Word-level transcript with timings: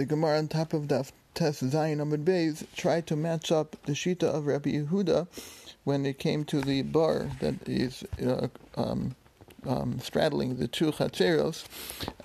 the 0.00 0.06
Gemara 0.06 0.38
on 0.38 0.48
top 0.48 0.72
of 0.72 0.84
Daf 0.84 1.12
Tes 1.34 1.60
Zayin 1.60 1.98
Amud 1.98 2.24
Beis 2.24 2.64
tried 2.74 3.06
to 3.08 3.16
match 3.16 3.52
up 3.52 3.76
the 3.84 3.92
Shita 3.92 4.22
of 4.22 4.46
Rabbi 4.46 4.70
Yehuda 4.70 5.26
when 5.84 6.06
it 6.06 6.18
came 6.18 6.42
to 6.46 6.62
the 6.62 6.80
bar 6.80 7.30
that 7.40 7.68
is 7.68 8.02
uh, 8.26 8.48
um, 8.78 9.14
um, 9.66 9.98
straddling 10.00 10.56
the 10.56 10.68
two 10.68 10.92
chatzeros, 10.92 11.64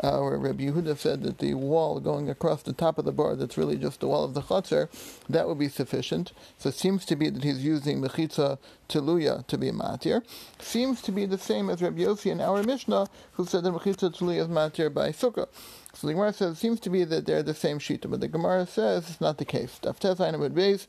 uh, 0.02 0.20
where 0.20 0.38
Rabbi 0.38 0.66
Yehuda 0.66 0.98
said 0.98 1.24
that 1.24 1.40
the 1.40 1.54
wall 1.54 2.00
going 2.00 2.30
across 2.30 2.64
the 2.64 2.74
top 2.74 2.98
of 2.98 3.06
the 3.06 3.12
bar, 3.12 3.36
that's 3.36 3.58
really 3.58 3.78
just 3.78 4.00
the 4.00 4.08
wall 4.08 4.24
of 4.24 4.34
the 4.34 4.42
chatzer, 4.42 4.90
that 5.30 5.48
would 5.48 5.60
be 5.60 5.70
sufficient. 5.70 6.34
So 6.58 6.70
it 6.70 6.76
seems 6.76 7.06
to 7.06 7.16
be 7.16 7.30
that 7.30 7.44
he's 7.44 7.64
using 7.64 8.02
mechitza 8.02 8.58
teluya 8.90 9.46
to 9.48 9.58
be 9.58 9.72
matir. 9.72 10.24
Seems 10.60 11.02
to 11.04 11.12
be 11.12 11.26
the 11.26 11.38
same 11.38 11.70
as 11.70 11.82
Rabbi 11.82 12.02
Yossi 12.02 12.32
in 12.32 12.42
our 12.42 12.64
Mishnah, 12.64 13.08
who 13.34 13.46
said 13.46 13.64
that 13.64 13.74
mechitza 13.74 14.16
teluya 14.16 14.42
is 14.42 14.48
matir 14.48 14.94
by 14.94 15.10
sukkah. 15.10 15.48
So 15.94 16.08
the 16.08 16.14
Gemara 16.14 16.34
says 16.34 16.58
it 16.58 16.60
seems 16.60 16.82
to 16.82 16.90
be 16.90 17.06
that 17.06 17.26
they're 17.26 17.42
the 17.42 17.54
same 17.54 17.80
shita, 17.80 18.10
but 18.10 18.20
the 18.20 18.28
Gemara 18.28 18.66
says 18.66 19.10
it's 19.10 19.22
not 19.22 19.38
the 19.38 19.46
case. 19.46 19.80
Daftez 19.82 20.88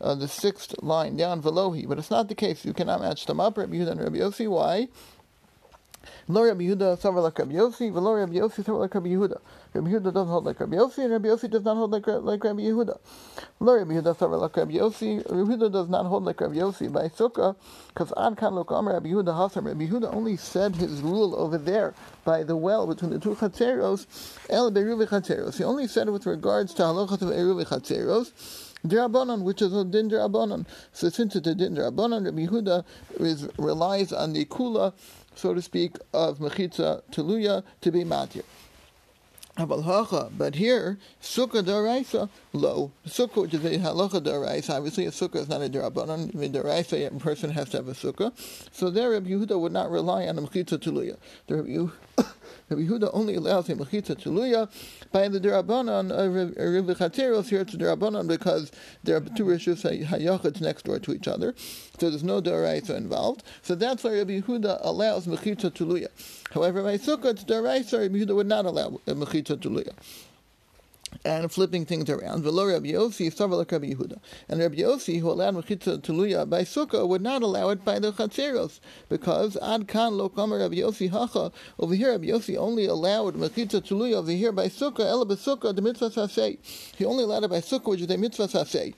uh, 0.00 0.14
the 0.14 0.26
sixth 0.28 0.74
line 0.82 1.16
down, 1.16 1.40
Velohi, 1.40 1.86
but 1.88 1.98
it's 1.98 2.10
not 2.10 2.28
the 2.28 2.34
case. 2.34 2.64
You 2.64 2.72
cannot 2.72 3.00
match 3.00 3.26
them 3.26 3.38
up, 3.38 3.56
Rabbi 3.56 3.76
Yehuda 3.76 3.92
and 3.92 4.00
Rabbi 4.00 4.18
Yossi. 4.18 4.48
Why? 4.48 4.88
Lo 6.28 6.42
Rabbi 6.42 6.64
Yehuda 6.64 6.98
savar 6.98 7.22
like 7.22 7.38
Rabbi 7.38 7.54
Yossi, 7.54 7.92
v'lo 7.92 8.18
Rabbi 8.18 8.34
Yossi 8.34 8.64
savar 8.64 8.80
like 8.80 8.94
Rabbi 8.94 9.08
Yehuda. 9.08 9.40
Rabbi 9.74 9.90
Yehuda 9.90 10.12
doesn't 10.14 10.28
hold 10.28 10.44
like 10.44 10.60
Rabbi 10.60 10.76
Yossi, 10.76 10.98
and 10.98 11.12
Rabbi 11.12 11.28
Yossi 11.28 11.50
does 11.50 11.62
not 11.64 11.76
hold 11.76 11.90
like, 11.90 12.06
like 12.06 12.42
Rabbi 12.42 12.62
Yehuda. 12.62 12.98
Rabbi 13.60 13.92
Yehuda 13.92 15.72
does 15.72 15.88
not 15.90 16.06
hold 16.06 16.24
like 16.24 16.40
Rabbi 16.40 16.54
Yossi 16.54 16.90
by 16.90 17.08
Sukkah, 17.08 17.54
because 17.88 18.12
Ad 18.16 18.38
Kan 18.38 18.54
Lo 18.54 18.64
Amar 18.64 18.94
Rabbi 18.94 19.10
Yehuda 19.10 19.26
Hasam. 19.26 19.66
Rabbi 19.66 19.86
Yehuda 19.86 20.14
only 20.14 20.38
said 20.38 20.76
his 20.76 21.02
rule 21.02 21.36
over 21.36 21.58
there 21.58 21.94
by 22.24 22.42
the 22.42 22.56
well 22.56 22.86
between 22.86 23.10
the 23.10 23.18
two 23.18 23.34
Chatzeros, 23.34 24.06
El 24.48 24.72
Beruvi 24.72 25.06
Chatzeros. 25.06 25.58
He 25.58 25.64
only 25.64 25.86
said 25.86 26.08
it 26.08 26.10
with 26.10 26.24
regards 26.24 26.72
to 26.74 26.82
halachas 26.82 27.20
of 27.20 27.28
Eruvi 27.28 27.66
Chatzeros. 27.66 28.32
Dirabanan, 28.86 29.42
which 29.42 29.60
is 29.60 29.74
a 29.74 29.84
din. 29.84 30.08
So 30.92 31.10
since 31.10 31.36
it's 31.36 31.46
a 31.46 31.54
din 31.54 31.76
dirabanan, 31.76 32.24
Rabbi 32.24 32.46
Yehuda 32.46 32.82
is, 33.18 33.46
relies 33.58 34.10
on 34.10 34.32
the 34.32 34.46
kula 34.46 34.94
so 35.34 35.54
to 35.54 35.62
speak, 35.62 35.96
of 36.12 36.38
mechitza 36.38 37.02
teluya 37.12 37.62
to 37.80 37.90
be 37.90 38.04
matir. 38.04 38.42
But 39.66 40.54
here, 40.54 40.98
sukkah 41.22 41.62
daraisa 41.62 42.28
low. 42.52 42.92
Sukkah, 43.06 43.42
which 43.42 43.54
is 43.54 43.64
a 43.64 43.78
halacha 43.78 44.20
daraisa, 44.20 44.76
obviously 44.76 45.06
a 45.06 45.10
sukkah 45.10 45.36
is 45.36 45.48
not 45.48 45.62
a 45.62 45.68
darabanan. 45.68 46.34
In 46.34 46.52
daraisa, 46.52 47.06
a 47.06 47.18
person 47.18 47.50
has 47.50 47.68
to 47.70 47.78
have 47.78 47.88
a 47.88 47.92
sukkah. 47.92 48.32
So 48.72 48.90
there, 48.90 49.10
Rabbi 49.10 49.30
Yehuda 49.30 49.58
would 49.60 49.72
not 49.72 49.90
rely 49.90 50.26
on 50.26 50.38
a 50.38 50.42
mechitza 50.42 50.78
teluya. 50.78 51.16
The 51.46 51.56
Rabbi 51.56 51.92
Rabbi 52.70 52.82
Yehuda 52.82 53.10
only 53.12 53.34
allows 53.34 53.68
a 53.68 53.74
mechitza 53.74 54.14
teluya 54.14 54.70
by 55.10 55.26
the 55.26 55.40
derabanan 55.40 56.12
uh, 56.12 56.14
of 56.14 56.34
Rabbi 56.34 56.92
uh, 56.92 56.94
Chatzeros. 56.94 57.48
Here 57.48 57.62
it's 57.62 57.74
derabanan 57.74 58.28
because 58.28 58.70
there 59.02 59.16
are 59.16 59.20
two 59.20 59.44
rishus 59.44 59.82
hayachats 59.82 60.60
next 60.60 60.84
door 60.84 61.00
to 61.00 61.12
each 61.12 61.26
other, 61.26 61.52
so 61.98 62.10
there's 62.10 62.22
no 62.22 62.40
deraisa 62.40 62.96
involved. 62.96 63.42
So 63.62 63.74
that's 63.74 64.04
why 64.04 64.18
Rabbi 64.18 64.40
Yehuda 64.40 64.78
allows 64.82 65.26
mechitza 65.26 65.72
teluya. 65.72 66.08
However, 66.52 66.84
by 66.84 66.96
sukkah 66.96 67.32
it's 67.32 67.42
deraisa. 67.42 68.02
Rabbi 68.02 68.18
Yehuda 68.18 68.36
would 68.36 68.46
not 68.46 68.64
allow 68.66 69.00
a 69.04 69.14
mechitza 69.14 69.56
teluya 69.56 69.92
and 71.24 71.50
flipping 71.50 71.84
things 71.84 72.08
around. 72.08 72.42
Velo 72.42 72.66
Rabbi 72.66 72.92
Yossi, 72.92 73.34
Savalak 73.34 73.70
Rabbi 73.70 73.92
Yehuda. 73.92 74.18
And 74.48 74.60
Rabbi 74.60 74.76
Yossi, 74.76 75.20
who 75.20 75.30
allowed 75.30 75.54
Mechitza 75.54 76.00
Teluya 76.00 76.48
by 76.48 76.62
Sukkah, 76.62 77.06
would 77.06 77.22
not 77.22 77.42
allow 77.42 77.68
it 77.70 77.84
by 77.84 77.98
the 77.98 78.12
Chatzeros, 78.12 78.80
because 79.08 79.56
Ad 79.58 79.88
Kan 79.88 80.16
Lo 80.16 80.28
Kamer 80.28 80.60
Rabbi 80.60 80.76
Yossi 80.76 81.10
Hacha, 81.10 81.52
over 81.78 81.94
here 81.94 82.12
Rabbi 82.12 82.28
Yossi 82.28 82.56
only 82.56 82.86
allowed 82.86 83.34
Mechitza 83.34 83.80
Teluya 83.86 84.14
over 84.16 84.32
here 84.32 84.52
by 84.52 84.68
Sukkah, 84.68 85.00
Ela 85.00 85.26
Sukkah, 85.26 85.74
the 85.74 85.82
Mitzvas 85.82 86.16
Asei. 86.16 86.58
He 86.96 87.04
only 87.04 87.24
allowed 87.24 87.44
it 87.44 87.50
by 87.50 87.60
Sukkah, 87.60 87.88
which 87.88 88.00
is 88.00 88.10
a 88.10 88.16
Mitzvas 88.16 88.54
Asei. 88.54 88.94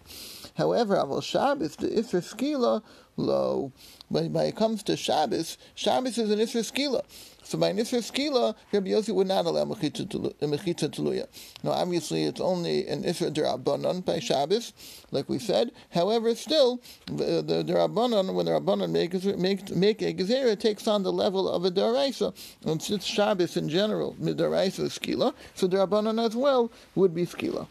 However, 0.56 0.96
Aval 0.96 1.22
Shabbos, 1.22 1.76
the 1.76 1.88
Isra 1.88 2.22
Skila, 2.22 2.82
lo, 3.16 3.72
when, 4.08 4.34
it 4.36 4.56
comes 4.56 4.82
to 4.84 4.96
Shabbos, 4.96 5.58
Shabbos 5.74 6.18
is 6.18 6.30
an 6.30 6.38
Isra 6.38 6.62
Skila. 6.62 7.02
So 7.44 7.58
by 7.58 7.72
Nisr 7.72 7.98
Skila, 7.98 8.54
Rabbi 8.72 8.90
Yossi 8.90 9.14
would 9.14 9.26
not 9.26 9.44
allow 9.46 9.62
uh, 9.62 9.64
Mechitza 9.74 10.06
Teluya. 10.08 11.26
Now, 11.62 11.72
obviously, 11.72 12.24
it's 12.24 12.40
only 12.40 12.86
an 12.86 13.02
Isra 13.02 13.32
Derabanan 13.32 14.04
by 14.04 14.20
Shabbos, 14.20 14.72
like 15.10 15.28
we 15.28 15.38
said. 15.38 15.72
However, 15.90 16.34
still, 16.34 16.80
the, 17.06 17.38
uh, 17.38 17.42
the 17.42 17.64
Derabanan, 17.64 18.32
when 18.32 18.46
the 18.46 18.52
Rabbanan 18.52 18.90
make, 18.90 19.12
make, 19.36 19.70
make 19.74 20.02
a 20.02 20.14
Gezerah, 20.14 20.58
takes 20.58 20.86
on 20.86 21.02
the 21.02 21.12
level 21.12 21.48
of 21.48 21.64
a 21.64 21.70
Daraisa. 21.70 22.34
And 22.64 22.80
since 22.80 23.04
Shabbos 23.04 23.56
in 23.56 23.68
general, 23.68 24.14
Midaraisa 24.20 24.84
is 24.84 24.98
Skila, 24.98 25.34
so 25.54 25.66
Derabanan 25.68 26.24
as 26.24 26.36
well 26.36 26.70
would 26.94 27.12
be 27.14 27.26
Skila. 27.26 27.66